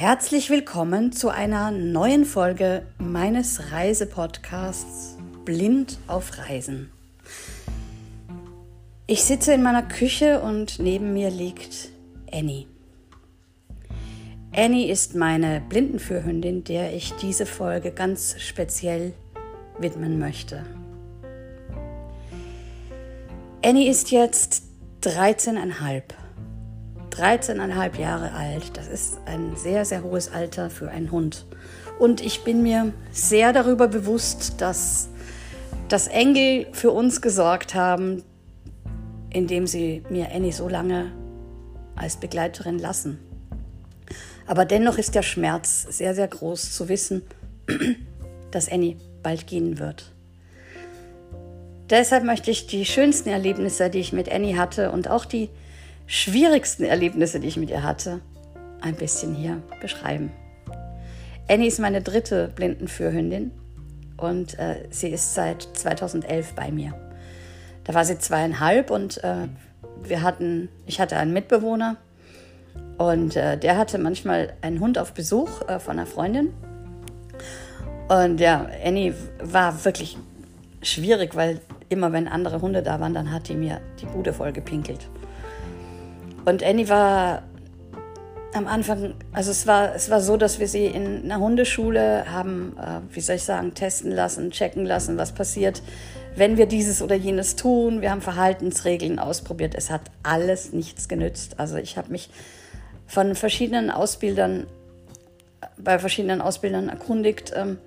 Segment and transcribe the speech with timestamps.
[0.00, 6.90] Herzlich willkommen zu einer neuen Folge meines Reisepodcasts Blind auf Reisen.
[9.06, 11.90] Ich sitze in meiner Küche und neben mir liegt
[12.32, 12.64] Annie.
[14.56, 19.12] Annie ist meine Blindenführhündin, der ich diese Folge ganz speziell
[19.78, 20.64] widmen möchte.
[23.62, 24.62] Annie ist jetzt
[25.02, 26.19] 13,5.
[27.10, 28.76] 13,5 Jahre alt.
[28.76, 31.46] Das ist ein sehr, sehr hohes Alter für einen Hund.
[31.98, 35.08] Und ich bin mir sehr darüber bewusst, dass
[35.88, 38.22] das Engel für uns gesorgt haben,
[39.30, 41.12] indem sie mir Annie so lange
[41.96, 43.18] als Begleiterin lassen.
[44.46, 47.22] Aber dennoch ist der Schmerz sehr, sehr groß zu wissen,
[48.50, 50.12] dass Annie bald gehen wird.
[51.90, 55.50] Deshalb möchte ich die schönsten Erlebnisse, die ich mit Annie hatte und auch die
[56.10, 58.20] schwierigsten Erlebnisse, die ich mit ihr hatte,
[58.80, 60.32] ein bisschen hier beschreiben.
[61.48, 63.52] Annie ist meine dritte Blindenführhündin
[64.16, 66.94] und äh, sie ist seit 2011 bei mir.
[67.84, 69.46] Da war sie zweieinhalb und äh,
[70.02, 71.96] wir hatten, ich hatte einen Mitbewohner
[72.98, 76.52] und äh, der hatte manchmal einen Hund auf Besuch äh, von einer Freundin.
[78.08, 80.18] Und ja, Annie war wirklich
[80.82, 84.52] schwierig, weil immer wenn andere Hunde da waren, dann hat die mir die Bude voll
[84.52, 85.08] gepinkelt.
[86.44, 87.42] Und Annie war
[88.52, 92.76] am Anfang, also es war, es war so, dass wir sie in einer Hundeschule haben,
[92.78, 95.82] äh, wie soll ich sagen, testen lassen, checken lassen, was passiert,
[96.34, 98.00] wenn wir dieses oder jenes tun.
[98.00, 99.74] Wir haben Verhaltensregeln ausprobiert.
[99.76, 101.60] Es hat alles nichts genützt.
[101.60, 102.30] Also ich habe mich
[103.06, 104.66] von verschiedenen Ausbildern,
[105.76, 107.78] bei verschiedenen Ausbildern erkundigt, ähm,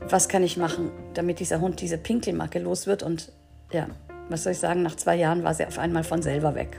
[0.00, 3.02] was kann ich machen, damit dieser Hund diese Pinkelmacke los wird.
[3.02, 3.32] Und
[3.70, 3.86] ja,
[4.28, 6.78] was soll ich sagen, nach zwei Jahren war sie auf einmal von selber weg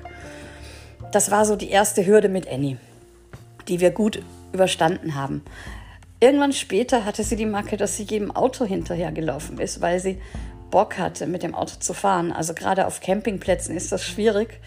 [1.14, 2.78] das war so die erste Hürde mit Annie,
[3.68, 5.44] die wir gut überstanden haben.
[6.20, 10.20] Irgendwann später hatte sie die Macke, dass sie jedem Auto hinterhergelaufen ist, weil sie
[10.72, 12.32] Bock hatte, mit dem Auto zu fahren.
[12.32, 14.60] Also gerade auf Campingplätzen ist das schwierig,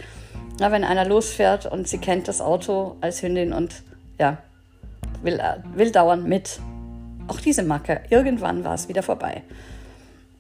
[0.61, 3.83] na, wenn einer losfährt und sie kennt das Auto als Hündin und
[4.19, 4.39] ja,
[5.23, 5.41] will,
[5.75, 6.61] will dauern mit.
[7.27, 9.43] Auch diese Macke, irgendwann war es wieder vorbei.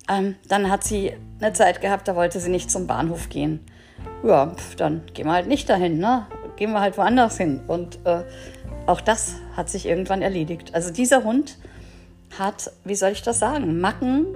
[0.08, 3.60] Ähm, dann hat sie eine Zeit gehabt, da wollte sie nicht zum Bahnhof gehen
[4.22, 6.26] ja, dann gehen wir halt nicht dahin, ne?
[6.56, 7.60] Gehen wir halt woanders hin.
[7.66, 8.22] Und äh,
[8.86, 10.74] auch das hat sich irgendwann erledigt.
[10.74, 11.58] Also dieser Hund
[12.38, 14.26] hat, wie soll ich das sagen, Macken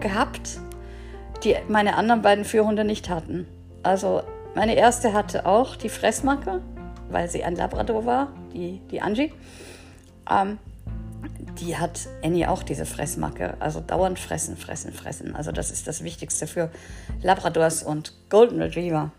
[0.00, 0.60] gehabt,
[1.44, 3.46] die meine anderen beiden Führhunde nicht hatten.
[3.82, 4.22] Also
[4.54, 6.60] meine erste hatte auch die Fressmacke,
[7.10, 9.32] weil sie ein Labrador war, die, die Angie.
[10.30, 10.58] Ähm,
[11.60, 13.54] die hat Annie auch diese Fressmacke.
[13.60, 15.36] Also dauernd fressen, fressen, fressen.
[15.36, 16.70] Also das ist das Wichtigste für
[17.22, 19.10] Labradors und Golden Retriever.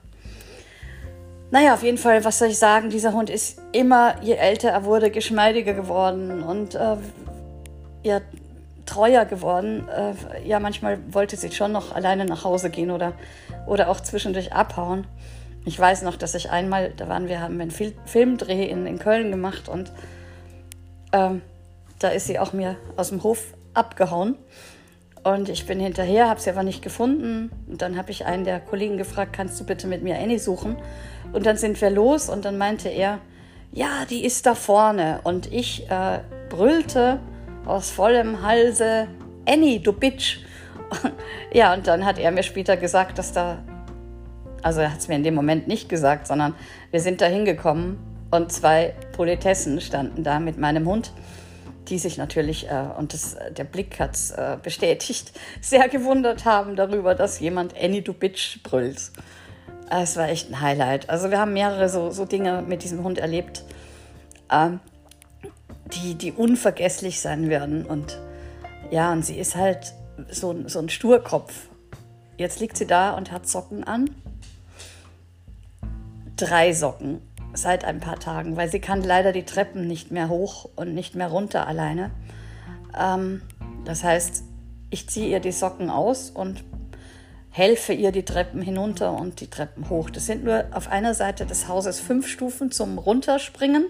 [1.52, 4.86] Naja, auf jeden Fall, was soll ich sagen, dieser Hund ist immer, je älter er
[4.86, 6.98] wurde, geschmeidiger geworden und äh,
[8.02, 8.22] ja,
[8.86, 9.88] treuer geworden.
[9.88, 13.14] Äh, ja, manchmal wollte sie schon noch alleine nach Hause gehen oder,
[13.68, 15.06] oder auch zwischendurch abhauen.
[15.66, 19.00] Ich weiß noch, dass ich einmal, da waren wir, haben einen Fil Filmdreh in, in
[19.00, 19.92] Köln gemacht und
[21.14, 21.42] ähm,
[22.04, 24.36] da ist sie auch mir aus dem Hof abgehauen.
[25.24, 27.50] Und ich bin hinterher, habe sie aber nicht gefunden.
[27.68, 30.76] Und dann habe ich einen der Kollegen gefragt, kannst du bitte mit mir Annie suchen?
[31.32, 33.20] Und dann sind wir los und dann meinte er,
[33.72, 35.22] ja, die ist da vorne.
[35.24, 36.20] Und ich äh,
[36.50, 37.20] brüllte
[37.66, 39.08] aus vollem Halse,
[39.48, 40.40] Annie, du Bitch.
[41.54, 43.64] ja, und dann hat er mir später gesagt, dass da,
[44.62, 46.54] also er hat es mir in dem Moment nicht gesagt, sondern
[46.92, 47.98] wir sind da hingekommen
[48.30, 51.14] und zwei Politessen standen da mit meinem Hund
[51.90, 56.76] die sich natürlich, äh, und das, der Blick hat es äh, bestätigt, sehr gewundert haben
[56.76, 59.12] darüber, dass jemand Annie du Bitch brüllt.
[59.90, 61.10] Es war echt ein Highlight.
[61.10, 63.64] Also wir haben mehrere so, so Dinge mit diesem Hund erlebt,
[64.50, 64.70] äh,
[65.94, 67.86] die, die unvergesslich sein werden.
[67.86, 68.18] Und
[68.90, 69.94] ja, und sie ist halt
[70.30, 71.54] so, so ein Sturkopf.
[72.38, 74.10] Jetzt liegt sie da und hat Socken an.
[76.36, 77.22] Drei Socken
[77.54, 81.16] seit ein paar Tagen, weil sie kann leider die Treppen nicht mehr hoch und nicht
[81.16, 82.12] mehr runter alleine.
[83.00, 83.42] Ähm,
[83.86, 84.44] das heißt,
[84.90, 86.64] ich ziehe ihr die Socken aus und
[87.50, 90.10] helfe ihr die Treppen hinunter und die Treppen hoch.
[90.10, 93.86] Das sind nur auf einer Seite des Hauses fünf Stufen zum Runterspringen,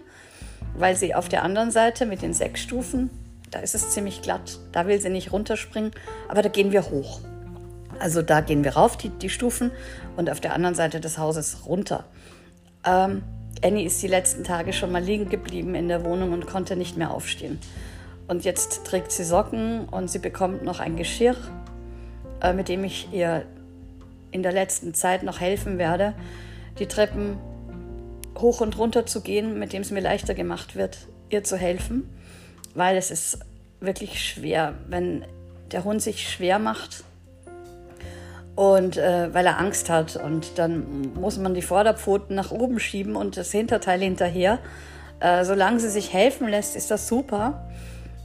[0.76, 3.10] weil sie auf der anderen Seite mit den sechs Stufen,
[3.52, 5.92] da ist es ziemlich glatt, da will sie nicht runterspringen,
[6.28, 7.22] aber da gehen wir hoch.
[8.00, 9.72] Also da gehen wir rauf, die, die Stufen,
[10.18, 12.06] und auf der anderen Seite des Hauses runter.
[12.86, 13.24] Ähm,
[13.62, 16.98] Annie ist die letzten Tage schon mal liegen geblieben in der Wohnung und konnte nicht
[16.98, 17.60] mehr aufstehen.
[18.28, 21.36] Und jetzt trägt sie Socken und sie bekommt noch ein Geschirr,
[22.42, 23.46] äh, mit dem ich ihr
[24.32, 26.14] in der letzten Zeit noch helfen werde,
[26.80, 27.38] die Treppen
[28.38, 32.10] hoch und runter zu gehen, mit dem es mir leichter gemacht wird, ihr zu helfen,
[32.74, 33.40] weil es ist
[33.80, 35.26] wirklich schwer, wenn
[35.72, 37.04] der Hund sich schwer macht
[38.56, 43.16] und äh, weil er Angst hat und dann muss man die Vorderpfoten nach oben schieben
[43.16, 44.60] und das Hinterteil hinterher.
[45.20, 47.68] Äh, solange sie sich helfen lässt, ist das super.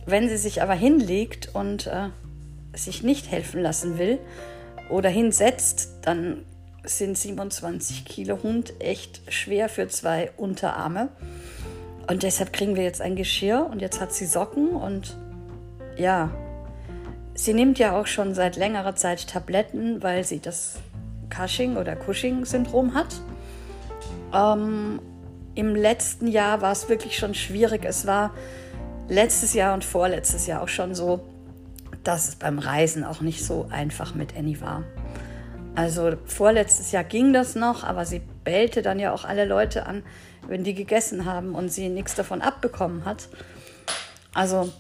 [0.05, 2.09] Wenn sie sich aber hinlegt und äh,
[2.75, 4.19] sich nicht helfen lassen will
[4.91, 6.45] oder hinsetzt, dann
[6.85, 11.09] sind 27 Kilo Hund echt schwer für zwei Unterarme.
[12.11, 15.17] Und deshalb kriegen wir jetzt ein Geschirr und jetzt hat sie Socken und
[15.97, 16.31] ja,
[17.39, 20.81] sie nimmt ja auch schon seit längerer Zeit Tabletten, weil sie das
[21.31, 23.21] Cushing oder Cushing-Syndrom hat.
[24.35, 25.01] Ähm,
[25.55, 27.85] Im letzten Jahr war es wirklich schon schwierig.
[27.85, 28.35] Es war
[29.09, 31.21] letztes Jahr und vorletztes Jahr auch schon so,
[32.03, 34.83] dass es beim Reisen auch nicht so einfach mit Annie war.
[35.77, 40.03] Also vorletztes Jahr ging das noch, aber sie bellte dann ja auch alle Leute an,
[40.49, 43.29] wenn die gegessen haben und sie nichts davon abbekommen hat.
[44.35, 44.73] Also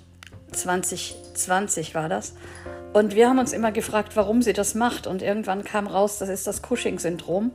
[0.53, 2.35] 2020 war das.
[2.93, 5.07] Und wir haben uns immer gefragt, warum sie das macht.
[5.07, 7.53] Und irgendwann kam raus, das ist das Cushing-Syndrom,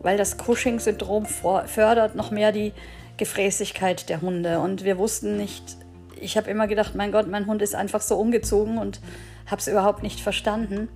[0.00, 2.72] weil das Cushing-Syndrom fördert noch mehr die
[3.16, 4.60] Gefräßigkeit der Hunde.
[4.60, 5.76] Und wir wussten nicht,
[6.20, 9.00] ich habe immer gedacht, mein Gott, mein Hund ist einfach so umgezogen und
[9.46, 10.88] habe es überhaupt nicht verstanden.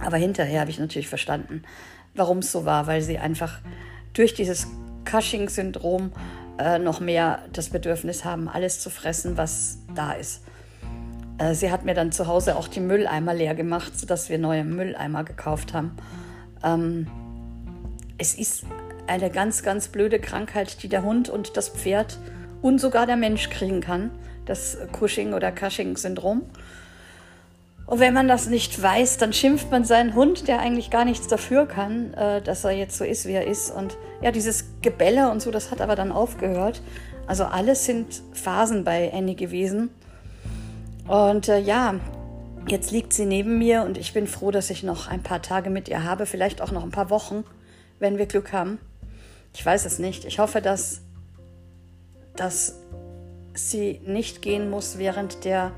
[0.00, 1.62] Aber hinterher habe ich natürlich verstanden,
[2.14, 3.58] warum es so war, weil sie einfach
[4.14, 4.68] durch dieses
[5.04, 6.12] Cushing-Syndrom
[6.58, 10.42] äh, noch mehr das Bedürfnis haben, alles zu fressen, was da ist.
[11.42, 14.64] Äh, sie hat mir dann zu Hause auch die Mülleimer leer gemacht, sodass wir neue
[14.64, 15.96] Mülleimer gekauft haben.
[16.62, 17.06] Ähm,
[18.18, 18.64] es ist
[19.06, 22.18] eine ganz, ganz blöde Krankheit, die der Hund und das Pferd
[22.60, 24.10] und sogar der Mensch kriegen kann,
[24.46, 26.42] das Cushing- oder Cushing-Syndrom.
[27.86, 31.26] Und wenn man das nicht weiß, dann schimpft man seinen Hund, der eigentlich gar nichts
[31.26, 33.72] dafür kann, äh, dass er jetzt so ist, wie er ist.
[33.72, 36.80] Und ja, dieses Gebälle und so, das hat aber dann aufgehört.
[37.26, 39.90] Also alles sind Phasen bei Annie gewesen.
[41.12, 41.96] Und äh, ja,
[42.66, 45.68] jetzt liegt sie neben mir und ich bin froh, dass ich noch ein paar Tage
[45.68, 47.44] mit ihr habe, vielleicht auch noch ein paar Wochen,
[47.98, 48.78] wenn wir Glück haben.
[49.52, 50.24] Ich weiß es nicht.
[50.24, 51.02] Ich hoffe, dass,
[52.34, 52.78] dass
[53.52, 55.72] sie nicht gehen muss während der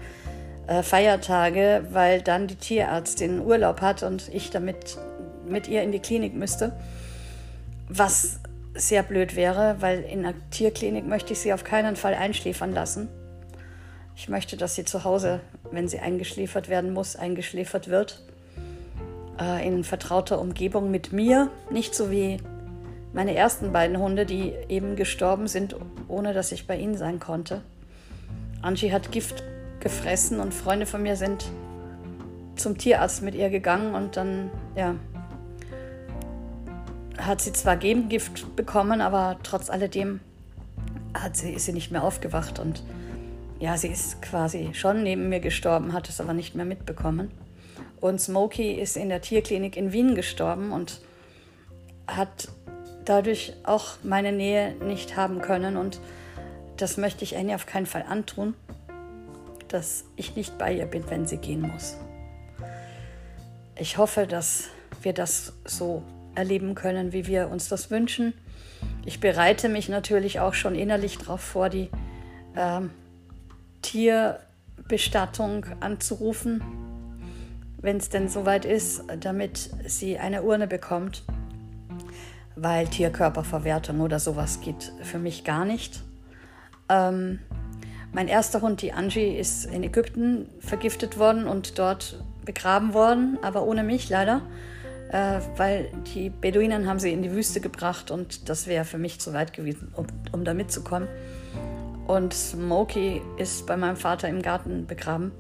[0.69, 4.99] äh, Feiertage, weil dann die Tierärztin Urlaub hat und ich damit
[5.49, 6.79] mit ihr in die Klinik müsste.
[7.89, 8.39] Was
[8.75, 13.09] sehr blöd wäre, weil in der Tierklinik möchte ich sie auf keinen Fall einschläfern lassen.
[14.17, 15.41] Ich möchte, dass sie zu Hause,
[15.71, 18.23] wenn sie eingeschläfert werden muss, eingeschläfert wird.
[19.41, 21.51] Äh, in vertrauter Umgebung mit mir.
[21.71, 22.39] Nicht so wie
[23.13, 25.77] meine ersten beiden Hunde, die eben gestorben sind,
[26.09, 27.63] ohne dass ich bei ihnen sein konnte.
[28.63, 29.43] Angie hat Gift
[29.81, 31.45] gefressen und Freunde von mir sind
[32.57, 34.95] zum Tierarzt mit ihr gegangen und dann, ja,
[37.19, 40.21] hat sie zwar Gegengift bekommen, aber trotz alledem
[41.13, 42.83] hat sie, ist sie nicht mehr aufgewacht und
[43.65, 47.31] ja, sie ist quasi schon neben mir gestorben, hat es aber nicht mehr mitbekommen.
[48.01, 51.01] Und Smokey ist in der Tierklinik in Wien gestorben und
[52.07, 52.49] hat
[53.05, 55.77] dadurch auch meine Nähe nicht haben können.
[55.77, 56.01] Und
[56.77, 58.55] das möchte ich Annie auf keinen Fall antun
[59.75, 61.97] dass ich nicht bei ihr bin, wenn sie gehen muss.
[63.77, 64.69] Ich hoffe, dass
[65.03, 66.05] wir das so
[66.37, 68.35] erleben können, wie wir uns das wünschen.
[69.05, 71.91] Ich bereite mich natürlich auch schon innerlich darauf vor, die
[72.57, 72.91] ähm,
[73.95, 76.61] Tierbestattung anzurufen,
[77.81, 81.23] wenn es denn soweit ist, damit sie eine Urne bekommt,
[82.57, 86.03] weil Tierkörperverwertung oder sowas geht für mich gar nicht.
[86.89, 87.39] Ähm,
[88.13, 93.63] mein erster Hund, die Angie, ist in Ägypten vergiftet worden und dort begraben worden, aber
[93.63, 94.43] ohne mich leider,
[95.13, 99.21] äh, weil die Beduinen haben sie in die Wüste gebracht und das wäre für mich
[99.21, 101.07] zu weit gewesen, um, um da mitzukommen.
[102.07, 105.33] Und Smokey ist bei meinem Vater im Garten begraben.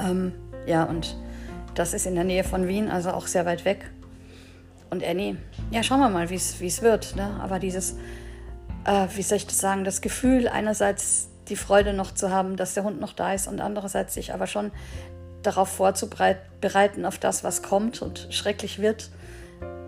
[0.00, 0.32] Ähm,
[0.66, 1.16] ja, und
[1.74, 3.90] das ist in der Nähe von Wien, also auch sehr weit weg.
[4.90, 5.36] Und Annie,
[5.70, 7.16] ja, schauen wir mal, wie es wird.
[7.16, 7.38] Ne?
[7.40, 7.96] Aber dieses
[8.86, 12.74] äh, wie soll ich das sagen, das Gefühl, einerseits die Freude noch zu haben, dass
[12.74, 14.70] der Hund noch da ist und andererseits sich aber schon
[15.42, 19.10] darauf vorzubereiten, auf das, was kommt und schrecklich wird.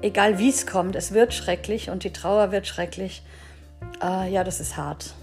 [0.02, 3.22] Egal wie es kommt, es wird schrecklich und die Trauer wird schrecklich.
[4.02, 5.14] Äh, ja, das ist hart.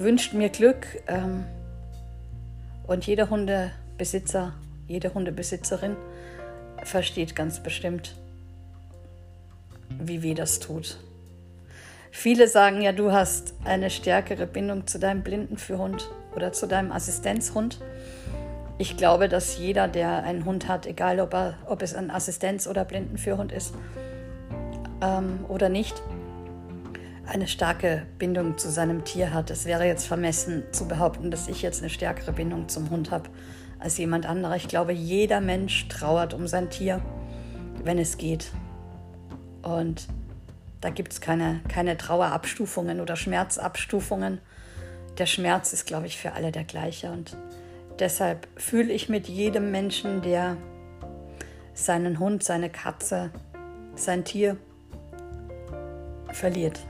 [0.00, 1.44] Wünscht mir Glück ähm,
[2.86, 4.54] und jeder Hundebesitzer,
[4.88, 5.94] jede Hundebesitzerin
[6.82, 8.14] versteht ganz bestimmt,
[9.90, 10.96] wie weh das tut.
[12.10, 17.78] Viele sagen ja, du hast eine stärkere Bindung zu deinem Blindenführhund oder zu deinem Assistenzhund.
[18.78, 22.66] Ich glaube, dass jeder, der einen Hund hat, egal ob, er, ob es ein Assistenz-
[22.66, 23.74] oder Blindenführhund ist
[25.02, 26.00] ähm, oder nicht,
[27.30, 29.50] eine starke Bindung zu seinem Tier hat.
[29.50, 33.30] Es wäre jetzt vermessen zu behaupten, dass ich jetzt eine stärkere Bindung zum Hund habe
[33.78, 34.56] als jemand anderer.
[34.56, 37.00] Ich glaube, jeder Mensch trauert um sein Tier,
[37.84, 38.50] wenn es geht.
[39.62, 40.08] Und
[40.80, 44.40] da gibt es keine, keine Trauerabstufungen oder Schmerzabstufungen.
[45.18, 47.12] Der Schmerz ist, glaube ich, für alle der gleiche.
[47.12, 47.36] Und
[48.00, 50.56] deshalb fühle ich mit jedem Menschen, der
[51.74, 53.30] seinen Hund, seine Katze,
[53.94, 54.56] sein Tier
[56.32, 56.80] verliert.